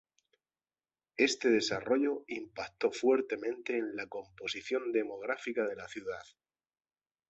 [1.17, 6.23] Este desarrollo impactó fuertemente en la composición demográfica de la ciudad.